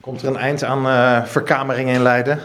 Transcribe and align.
Komt 0.00 0.22
er 0.22 0.28
een 0.28 0.36
eind 0.36 0.64
aan 0.64 0.86
uh, 0.86 1.24
verkamering 1.24 1.90
in 1.90 2.02
Leiden? 2.02 2.38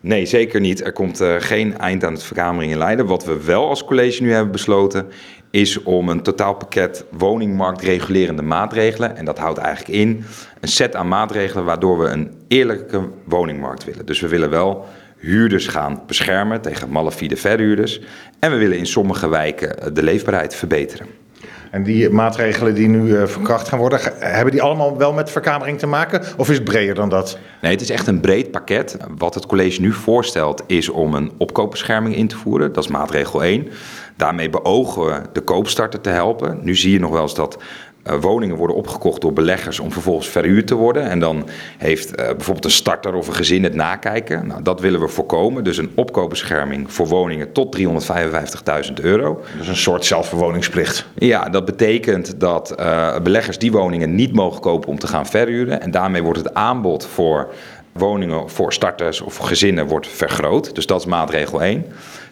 Nee, 0.00 0.26
zeker 0.26 0.60
niet. 0.60 0.84
Er 0.84 0.92
komt 0.92 1.20
uh, 1.20 1.34
geen 1.38 1.78
eind 1.78 2.04
aan 2.04 2.12
het 2.12 2.22
verkamering 2.22 2.72
in 2.72 2.78
Leiden. 2.78 3.06
Wat 3.06 3.24
we 3.24 3.44
wel 3.44 3.68
als 3.68 3.84
college 3.84 4.22
nu 4.22 4.32
hebben 4.32 4.52
besloten, 4.52 5.06
is 5.50 5.82
om 5.82 6.08
een 6.08 6.22
totaalpakket 6.22 7.04
woningmarktregulerende 7.10 8.42
maatregelen. 8.42 9.16
En 9.16 9.24
dat 9.24 9.38
houdt 9.38 9.58
eigenlijk 9.58 9.98
in 9.98 10.24
een 10.60 10.68
set 10.68 10.96
aan 10.96 11.08
maatregelen 11.08 11.64
waardoor 11.64 11.98
we 11.98 12.08
een 12.08 12.32
eerlijke 12.48 13.08
woningmarkt 13.24 13.84
willen. 13.84 14.06
Dus 14.06 14.20
we 14.20 14.28
willen 14.28 14.50
wel 14.50 14.86
huurders 15.16 15.66
gaan 15.66 16.02
beschermen 16.06 16.60
tegen 16.60 16.90
malafide 16.90 17.36
verhuurders. 17.36 18.00
En 18.38 18.50
we 18.50 18.56
willen 18.56 18.78
in 18.78 18.86
sommige 18.86 19.28
wijken 19.28 19.94
de 19.94 20.02
leefbaarheid 20.02 20.54
verbeteren. 20.54 21.06
En 21.70 21.82
die 21.82 22.10
maatregelen 22.10 22.74
die 22.74 22.88
nu 22.88 23.02
uh, 23.02 23.26
verkracht 23.26 23.68
gaan 23.68 23.78
worden, 23.78 24.00
hebben 24.18 24.52
die 24.52 24.62
allemaal 24.62 24.96
wel 24.96 25.12
met 25.12 25.30
verkamering 25.30 25.78
te 25.78 25.86
maken? 25.86 26.22
Of 26.36 26.48
is 26.48 26.54
het 26.54 26.64
breder 26.64 26.94
dan 26.94 27.08
dat? 27.08 27.38
Nee, 27.60 27.72
het 27.72 27.80
is 27.80 27.90
echt 27.90 28.06
een 28.06 28.20
breed 28.20 28.50
pakket. 28.50 28.96
Wat 29.16 29.34
het 29.34 29.46
college 29.46 29.80
nu 29.80 29.92
voorstelt 29.92 30.62
is 30.66 30.88
om 30.88 31.14
een 31.14 31.32
opkoopbescherming 31.36 32.16
in 32.16 32.28
te 32.28 32.36
voeren. 32.36 32.72
Dat 32.72 32.84
is 32.84 32.90
maatregel 32.90 33.42
1. 33.42 33.68
Daarmee 34.16 34.50
beogen 34.50 35.04
we 35.04 35.20
de 35.32 35.40
koopstarter 35.40 36.00
te 36.00 36.10
helpen. 36.10 36.58
Nu 36.62 36.76
zie 36.76 36.92
je 36.92 37.00
nog 37.00 37.10
wel 37.10 37.22
eens 37.22 37.34
dat 37.34 37.58
uh, 38.06 38.20
woningen 38.20 38.56
worden 38.56 38.76
opgekocht 38.76 39.20
door 39.20 39.32
beleggers 39.32 39.80
om 39.80 39.92
vervolgens 39.92 40.28
verhuurd 40.28 40.66
te 40.66 40.74
worden. 40.74 41.10
En 41.10 41.20
dan 41.20 41.48
heeft 41.78 42.10
uh, 42.10 42.14
bijvoorbeeld 42.16 42.64
een 42.64 42.70
starter 42.70 43.14
of 43.14 43.28
een 43.28 43.34
gezin 43.34 43.62
het 43.62 43.74
nakijken. 43.74 44.46
Nou, 44.46 44.62
dat 44.62 44.80
willen 44.80 45.00
we 45.00 45.08
voorkomen. 45.08 45.64
Dus 45.64 45.76
een 45.76 45.90
opkoopbescherming 45.94 46.92
voor 46.92 47.06
woningen 47.06 47.52
tot 47.52 47.78
355.000 47.78 48.92
euro. 48.94 49.40
Dus 49.58 49.68
een 49.68 49.76
soort 49.76 50.04
zelfverwoningsplicht. 50.04 51.06
Ja, 51.14 51.48
dat 51.48 51.64
betekent 51.64 52.40
dat 52.40 52.74
uh, 52.80 53.18
beleggers 53.18 53.58
die 53.58 53.72
woningen 53.72 54.14
niet 54.14 54.32
mogen 54.32 54.60
kopen 54.60 54.88
om 54.88 54.98
te 54.98 55.06
gaan 55.06 55.26
verhuren. 55.26 55.80
En 55.80 55.90
daarmee 55.90 56.22
wordt 56.22 56.38
het 56.38 56.54
aanbod 56.54 57.06
voor 57.06 57.52
woningen 57.98 58.50
voor 58.50 58.72
starters 58.72 59.20
of 59.20 59.36
gezinnen 59.36 59.86
wordt 59.86 60.08
vergroot. 60.08 60.74
Dus 60.74 60.86
dat 60.86 61.00
is 61.00 61.06
maatregel 61.06 61.62
1. 61.62 61.84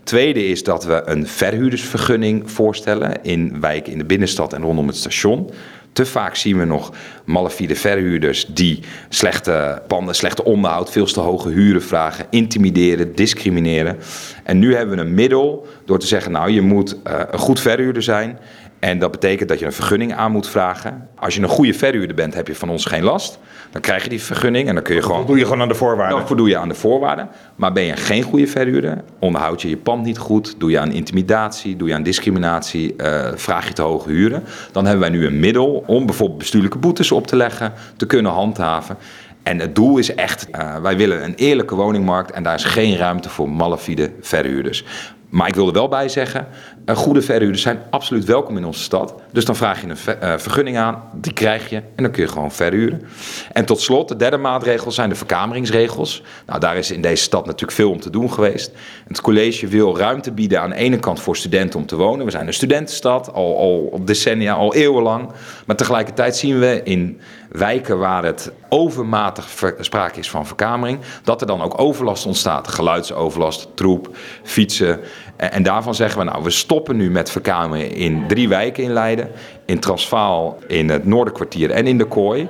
Tweede 0.04 0.46
is 0.46 0.62
dat 0.62 0.84
we 0.84 1.02
een 1.04 1.26
verhuurdersvergunning 1.26 2.50
voorstellen 2.50 3.22
in 3.22 3.60
wijken 3.60 3.92
in 3.92 3.98
de 3.98 4.04
binnenstad 4.04 4.52
en 4.52 4.62
rondom 4.62 4.86
het 4.86 4.96
station. 4.96 5.50
Te 5.92 6.06
vaak 6.06 6.34
zien 6.34 6.58
we 6.58 6.64
nog 6.64 6.92
malafide 7.24 7.76
verhuurders 7.76 8.46
die 8.46 8.80
slechte 9.08 9.82
panden, 9.86 10.14
slechte 10.14 10.44
onderhoud, 10.44 10.90
veel 10.90 11.04
te 11.04 11.20
hoge 11.20 11.48
huren 11.48 11.82
vragen, 11.82 12.26
intimideren, 12.30 13.14
discrimineren. 13.14 13.96
En 14.42 14.58
nu 14.58 14.74
hebben 14.74 14.96
we 14.96 15.02
een 15.02 15.14
middel 15.14 15.66
door 15.84 15.98
te 15.98 16.06
zeggen, 16.06 16.32
nou 16.32 16.50
je 16.50 16.60
moet 16.60 16.96
uh, 17.06 17.20
een 17.30 17.38
goed 17.38 17.60
verhuurder 17.60 18.02
zijn. 18.02 18.38
En 18.84 18.98
dat 18.98 19.10
betekent 19.10 19.48
dat 19.48 19.58
je 19.58 19.66
een 19.66 19.72
vergunning 19.72 20.14
aan 20.14 20.32
moet 20.32 20.48
vragen. 20.48 21.08
Als 21.18 21.34
je 21.34 21.42
een 21.42 21.48
goede 21.48 21.74
verhuurder 21.74 22.16
bent, 22.16 22.34
heb 22.34 22.46
je 22.46 22.54
van 22.54 22.70
ons 22.70 22.84
geen 22.84 23.02
last. 23.02 23.38
Dan 23.70 23.80
krijg 23.80 24.02
je 24.02 24.08
die 24.08 24.22
vergunning 24.22 24.68
en 24.68 24.74
dan 24.74 24.84
kun 24.84 24.94
je 24.94 25.02
gewoon. 25.02 25.26
doe 25.26 25.38
je 25.38 25.44
gewoon 25.44 25.60
aan 25.60 25.68
de 25.68 25.74
voorwaarden. 25.74 26.18
Dan 26.18 26.26
voldoe 26.26 26.48
je 26.48 26.56
aan 26.56 26.68
de 26.68 26.74
voorwaarden. 26.74 27.28
Maar 27.56 27.72
ben 27.72 27.82
je 27.82 27.96
geen 27.96 28.22
goede 28.22 28.46
verhuurder, 28.46 29.04
onderhoud 29.18 29.62
je 29.62 29.68
je 29.68 29.76
pand 29.76 30.04
niet 30.04 30.18
goed, 30.18 30.54
doe 30.58 30.70
je 30.70 30.78
aan 30.78 30.92
intimidatie, 30.92 31.76
doe 31.76 31.88
je 31.88 31.94
aan 31.94 32.02
discriminatie, 32.02 32.94
uh, 32.96 33.28
vraag 33.34 33.68
je 33.68 33.72
te 33.72 33.82
hoge 33.82 34.10
huren. 34.10 34.42
Dan 34.72 34.84
hebben 34.84 35.02
wij 35.02 35.18
nu 35.18 35.26
een 35.26 35.40
middel 35.40 35.84
om 35.86 36.06
bijvoorbeeld 36.06 36.38
bestuurlijke 36.38 36.78
boetes 36.78 37.12
op 37.12 37.26
te 37.26 37.36
leggen, 37.36 37.72
te 37.96 38.06
kunnen 38.06 38.32
handhaven. 38.32 38.96
En 39.42 39.58
het 39.58 39.74
doel 39.74 39.98
is 39.98 40.14
echt, 40.14 40.48
uh, 40.52 40.76
wij 40.76 40.96
willen 40.96 41.24
een 41.24 41.34
eerlijke 41.34 41.74
woningmarkt 41.74 42.30
en 42.30 42.42
daar 42.42 42.54
is 42.54 42.64
geen 42.64 42.96
ruimte 42.96 43.28
voor 43.28 43.50
malafide 43.50 44.10
verhuurders. 44.20 44.84
Maar 45.34 45.48
ik 45.48 45.54
wil 45.54 45.66
er 45.66 45.72
wel 45.72 45.88
bij 45.88 46.08
zeggen, 46.08 46.46
goede 46.86 47.22
verhuurders 47.22 47.62
zijn 47.62 47.82
absoluut 47.90 48.24
welkom 48.24 48.56
in 48.56 48.64
onze 48.64 48.82
stad. 48.82 49.14
Dus 49.32 49.44
dan 49.44 49.56
vraag 49.56 49.80
je 49.80 49.86
een 50.20 50.40
vergunning 50.40 50.76
aan, 50.76 51.02
die 51.12 51.32
krijg 51.32 51.70
je 51.70 51.76
en 51.76 52.02
dan 52.02 52.10
kun 52.10 52.22
je 52.22 52.28
gewoon 52.28 52.52
verhuren. 52.52 53.02
En 53.52 53.64
tot 53.64 53.80
slot, 53.80 54.08
de 54.08 54.16
derde 54.16 54.36
maatregel 54.36 54.90
zijn 54.90 55.08
de 55.08 55.14
verkameringsregels. 55.14 56.22
Nou, 56.46 56.60
daar 56.60 56.76
is 56.76 56.90
in 56.90 57.02
deze 57.02 57.22
stad 57.22 57.46
natuurlijk 57.46 57.72
veel 57.72 57.90
om 57.90 58.00
te 58.00 58.10
doen 58.10 58.32
geweest. 58.32 58.72
Het 59.08 59.20
college 59.20 59.66
wil 59.66 59.98
ruimte 59.98 60.32
bieden 60.32 60.60
aan 60.60 60.70
de 60.70 60.76
ene 60.76 60.98
kant 60.98 61.20
voor 61.20 61.36
studenten 61.36 61.80
om 61.80 61.86
te 61.86 61.96
wonen. 61.96 62.24
We 62.24 62.30
zijn 62.30 62.46
een 62.46 62.54
studentenstad, 62.54 63.32
al, 63.32 63.58
al 63.58 64.00
decennia, 64.04 64.54
al 64.54 64.74
eeuwenlang. 64.74 65.30
Maar 65.66 65.76
tegelijkertijd 65.76 66.36
zien 66.36 66.58
we 66.58 66.80
in 66.84 67.20
wijken 67.58 67.98
waar 67.98 68.24
het 68.24 68.52
overmatig 68.68 69.48
sprake 69.80 70.18
is 70.18 70.30
van 70.30 70.46
verkamering, 70.46 70.98
dat 71.24 71.40
er 71.40 71.46
dan 71.46 71.62
ook 71.62 71.80
overlast 71.80 72.26
ontstaat. 72.26 72.68
Geluidsoverlast, 72.68 73.68
troep, 73.74 74.16
fietsen. 74.42 75.00
En 75.36 75.62
daarvan 75.62 75.94
zeggen 75.94 76.18
we, 76.18 76.24
nou, 76.24 76.42
we 76.42 76.50
stoppen 76.50 76.96
nu 76.96 77.10
met 77.10 77.30
verkameringen 77.30 77.90
in 77.90 78.24
drie 78.28 78.48
wijken 78.48 78.84
in 78.84 78.92
Leiden. 78.92 79.30
In 79.64 79.78
Transvaal, 79.78 80.58
in 80.66 80.88
het 80.88 81.04
Noorderkwartier 81.04 81.70
en 81.70 81.86
in 81.86 81.98
de 81.98 82.06
Kooi. 82.06 82.48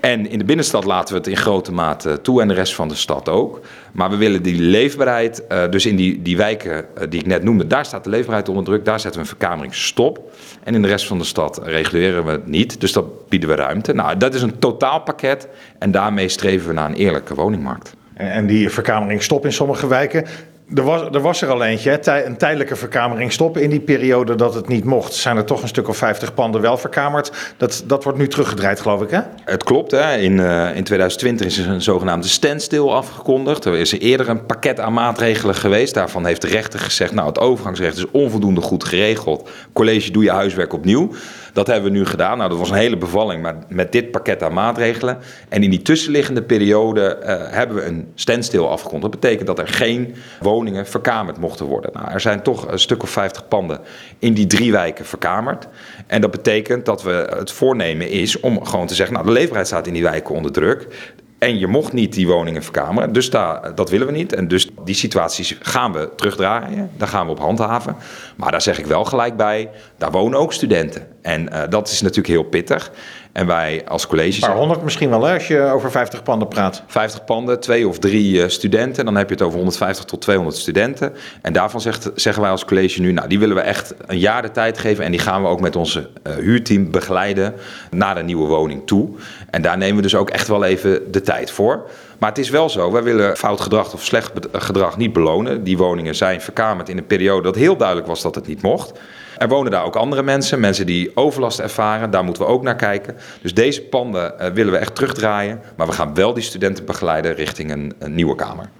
En 0.00 0.30
in 0.30 0.38
de 0.38 0.44
binnenstad 0.44 0.84
laten 0.84 1.14
we 1.14 1.18
het 1.18 1.28
in 1.28 1.36
grote 1.36 1.72
mate 1.72 2.20
toe 2.20 2.40
en 2.40 2.48
de 2.48 2.54
rest 2.54 2.74
van 2.74 2.88
de 2.88 2.94
stad 2.94 3.28
ook. 3.28 3.60
Maar 3.92 4.10
we 4.10 4.16
willen 4.16 4.42
die 4.42 4.60
leefbaarheid, 4.60 5.44
uh, 5.52 5.68
dus 5.70 5.86
in 5.86 5.96
die, 5.96 6.22
die 6.22 6.36
wijken 6.36 6.84
uh, 6.98 7.04
die 7.08 7.20
ik 7.20 7.26
net 7.26 7.42
noemde, 7.42 7.66
daar 7.66 7.84
staat 7.84 8.04
de 8.04 8.10
leefbaarheid 8.10 8.48
onder 8.48 8.64
druk. 8.64 8.84
Daar 8.84 9.00
zetten 9.00 9.20
we 9.20 9.28
een 9.28 9.36
verkameringsstop. 9.36 10.32
En 10.62 10.74
in 10.74 10.82
de 10.82 10.88
rest 10.88 11.06
van 11.06 11.18
de 11.18 11.24
stad 11.24 11.60
reguleren 11.64 12.24
we 12.24 12.30
het 12.30 12.46
niet. 12.46 12.80
Dus 12.80 12.92
dat 12.92 13.28
bieden 13.28 13.48
we 13.48 13.54
ruimte. 13.54 13.92
Nou, 13.92 14.16
dat 14.16 14.34
is 14.34 14.42
een 14.42 14.58
totaalpakket. 14.58 15.48
En 15.78 15.90
daarmee 15.90 16.28
streven 16.28 16.68
we 16.68 16.74
naar 16.74 16.88
een 16.88 16.94
eerlijke 16.94 17.34
woningmarkt. 17.34 17.94
En, 18.14 18.46
die 18.46 18.70
verkameringsstop 18.70 19.44
in 19.44 19.52
sommige 19.52 19.86
wijken, 19.86 20.26
er 20.74 20.82
was, 20.82 21.02
er 21.02 21.20
was 21.20 21.42
er 21.42 21.48
al 21.48 21.64
eentje, 21.64 22.24
een 22.26 22.36
tijdelijke 22.36 22.76
verkamering 22.76 23.32
stoppen 23.32 23.62
in 23.62 23.70
die 23.70 23.80
periode 23.80 24.34
dat 24.34 24.54
het 24.54 24.68
niet 24.68 24.84
mocht. 24.84 25.14
Zijn 25.14 25.36
er 25.36 25.44
toch 25.44 25.62
een 25.62 25.68
stuk 25.68 25.88
of 25.88 25.96
50 25.96 26.34
panden 26.34 26.60
wel 26.60 26.76
verkamerd. 26.76 27.54
Dat, 27.56 27.82
dat 27.86 28.04
wordt 28.04 28.18
nu 28.18 28.28
teruggedraaid, 28.28 28.80
geloof 28.80 29.02
ik, 29.02 29.10
hè? 29.10 29.20
Het 29.44 29.64
klopt, 29.64 29.90
hè? 29.90 30.16
In, 30.16 30.32
uh, 30.32 30.76
in 30.76 30.84
2020 30.84 31.46
is 31.46 31.58
een 31.58 31.82
zogenaamde 31.82 32.28
standstill 32.28 32.88
afgekondigd. 32.88 33.64
Er 33.64 33.76
is 33.76 33.92
eerder 33.92 34.28
een 34.28 34.46
pakket 34.46 34.80
aan 34.80 34.92
maatregelen 34.92 35.54
geweest. 35.54 35.94
Daarvan 35.94 36.26
heeft 36.26 36.42
de 36.42 36.48
rechter 36.48 36.80
gezegd, 36.80 37.12
nou, 37.12 37.28
het 37.28 37.38
overgangsrecht 37.38 37.96
is 37.96 38.10
onvoldoende 38.10 38.60
goed 38.60 38.84
geregeld. 38.84 39.50
College, 39.72 40.10
doe 40.10 40.22
je 40.22 40.30
huiswerk 40.30 40.72
opnieuw. 40.72 41.10
Dat 41.52 41.66
hebben 41.66 41.92
we 41.92 41.98
nu 41.98 42.06
gedaan. 42.06 42.38
Nou, 42.38 42.50
dat 42.50 42.58
was 42.58 42.70
een 42.70 42.76
hele 42.76 42.96
bevalling, 42.96 43.42
maar 43.42 43.56
met 43.68 43.92
dit 43.92 44.10
pakket 44.10 44.42
aan 44.42 44.52
maatregelen. 44.52 45.18
En 45.48 45.62
in 45.62 45.70
die 45.70 45.82
tussenliggende 45.82 46.42
periode 46.42 47.18
uh, 47.20 47.26
hebben 47.28 47.76
we 47.76 47.84
een 47.84 48.06
standstill 48.14 48.64
afgekondigd. 48.64 49.12
Dat 49.12 49.20
betekent 49.20 49.46
dat 49.46 49.58
er 49.58 49.68
geen 49.68 50.14
woningen 50.60 50.86
verkamerd 50.86 51.38
mochten 51.38 51.66
worden. 51.66 51.90
Nou, 51.92 52.10
er 52.10 52.20
zijn 52.20 52.42
toch 52.42 52.68
een 52.68 52.78
stuk 52.78 53.02
of 53.02 53.10
50 53.10 53.48
panden 53.48 53.80
in 54.18 54.34
die 54.34 54.46
drie 54.46 54.72
wijken 54.72 55.04
verkamerd. 55.04 55.68
En 56.06 56.20
dat 56.20 56.30
betekent 56.30 56.86
dat 56.86 57.02
we 57.02 57.34
het 57.36 57.52
voornemen 57.52 58.08
is 58.08 58.40
om 58.40 58.64
gewoon 58.64 58.86
te 58.86 58.94
zeggen, 58.94 59.14
nou, 59.14 59.26
de 59.26 59.32
leefbaarheid 59.32 59.66
staat 59.66 59.86
in 59.86 59.92
die 59.92 60.02
wijken 60.02 60.34
onder 60.34 60.52
druk. 60.52 60.86
En 61.38 61.58
je 61.58 61.66
mocht 61.66 61.92
niet 61.92 62.12
die 62.12 62.26
woningen 62.26 62.62
verkameren. 62.62 63.12
Dus 63.12 63.30
daar, 63.30 63.74
dat 63.74 63.90
willen 63.90 64.06
we 64.06 64.12
niet. 64.12 64.32
En 64.32 64.48
dus 64.48 64.68
die 64.84 64.94
situaties 64.94 65.56
gaan 65.60 65.92
we 65.92 66.10
terugdraaien. 66.16 66.90
Daar 66.96 67.08
gaan 67.08 67.26
we 67.26 67.32
op 67.32 67.38
handhaven. 67.38 67.96
Maar 68.36 68.50
daar 68.50 68.62
zeg 68.62 68.78
ik 68.78 68.86
wel 68.86 69.04
gelijk 69.04 69.36
bij, 69.36 69.70
daar 69.98 70.10
wonen 70.10 70.38
ook 70.38 70.52
studenten. 70.52 71.06
En 71.22 71.48
uh, 71.52 71.62
dat 71.68 71.88
is 71.88 72.00
natuurlijk 72.00 72.28
heel 72.28 72.42
pittig. 72.42 72.90
En 73.32 73.46
wij 73.46 73.84
als 73.88 74.06
college... 74.06 74.42
Een 74.42 74.48
paar 74.48 74.58
honderd 74.58 74.82
misschien 74.82 75.10
wel, 75.10 75.24
hè, 75.24 75.34
als 75.34 75.48
je 75.48 75.60
over 75.60 75.90
50 75.90 76.22
panden 76.22 76.48
praat. 76.48 76.82
50 76.86 77.24
panden, 77.24 77.60
twee 77.60 77.88
of 77.88 77.98
drie 77.98 78.34
uh, 78.34 78.48
studenten. 78.48 79.04
Dan 79.04 79.16
heb 79.16 79.28
je 79.28 79.34
het 79.34 79.42
over 79.42 79.56
150 79.56 80.04
tot 80.04 80.20
200 80.20 80.56
studenten. 80.56 81.12
En 81.42 81.52
daarvan 81.52 81.80
zegt, 81.80 82.10
zeggen 82.14 82.42
wij 82.42 82.50
als 82.50 82.64
college 82.64 83.00
nu... 83.00 83.12
nou, 83.12 83.28
die 83.28 83.38
willen 83.38 83.56
we 83.56 83.62
echt 83.62 83.94
een 84.06 84.18
jaar 84.18 84.42
de 84.42 84.50
tijd 84.50 84.78
geven... 84.78 85.04
en 85.04 85.10
die 85.10 85.20
gaan 85.20 85.42
we 85.42 85.48
ook 85.48 85.60
met 85.60 85.76
onze 85.76 86.08
uh, 86.26 86.34
huurteam 86.34 86.90
begeleiden... 86.90 87.54
naar 87.90 88.14
de 88.14 88.22
nieuwe 88.22 88.46
woning 88.46 88.86
toe. 88.86 89.08
En 89.50 89.62
daar 89.62 89.78
nemen 89.78 89.96
we 89.96 90.02
dus 90.02 90.14
ook 90.14 90.30
echt 90.30 90.48
wel 90.48 90.64
even 90.64 91.12
de 91.12 91.20
tijd 91.20 91.50
voor. 91.50 91.88
Maar 92.18 92.28
het 92.28 92.38
is 92.38 92.50
wel 92.50 92.68
zo, 92.68 92.92
wij 92.92 93.02
willen 93.02 93.36
fout 93.36 93.60
gedrag 93.60 93.92
of 93.92 94.04
slecht 94.04 94.32
gedrag 94.52 94.96
niet 94.96 95.12
belonen. 95.12 95.64
Die 95.64 95.78
woningen 95.78 96.14
zijn 96.14 96.40
verkamerd 96.40 96.88
in 96.88 96.98
een 96.98 97.06
periode 97.06 97.42
dat 97.42 97.54
heel 97.54 97.76
duidelijk 97.76 98.06
was 98.06 98.22
dat 98.22 98.34
het 98.34 98.46
niet 98.46 98.62
mocht. 98.62 98.92
Er 99.40 99.48
wonen 99.48 99.70
daar 99.70 99.84
ook 99.84 99.96
andere 99.96 100.22
mensen, 100.22 100.60
mensen 100.60 100.86
die 100.86 101.10
overlast 101.16 101.58
ervaren. 101.58 102.10
Daar 102.10 102.24
moeten 102.24 102.42
we 102.42 102.48
ook 102.48 102.62
naar 102.62 102.76
kijken. 102.76 103.16
Dus 103.42 103.54
deze 103.54 103.82
panden 103.82 104.34
uh, 104.40 104.46
willen 104.46 104.72
we 104.72 104.78
echt 104.78 104.94
terugdraaien. 104.94 105.60
Maar 105.76 105.86
we 105.86 105.92
gaan 105.92 106.14
wel 106.14 106.34
die 106.34 106.42
studenten 106.42 106.84
begeleiden 106.84 107.34
richting 107.34 107.70
een, 107.70 107.92
een 107.98 108.14
nieuwe 108.14 108.34
kamer. 108.34 108.70